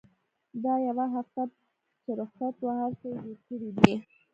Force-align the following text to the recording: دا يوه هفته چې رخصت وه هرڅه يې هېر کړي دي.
دا 0.63 0.73
يوه 0.87 1.05
هفته 1.15 1.41
چې 2.03 2.09
رخصت 2.19 2.55
وه 2.61 2.73
هرڅه 2.81 3.07
يې 3.13 3.19
هېر 3.25 3.37
کړي 3.47 3.69
دي. 3.77 3.93